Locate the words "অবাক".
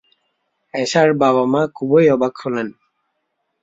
2.09-2.33